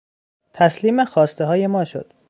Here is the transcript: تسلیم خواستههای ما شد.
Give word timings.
تسلیم 0.53 1.05
خواستههای 1.05 1.67
ما 1.67 1.83
شد. 1.83 2.13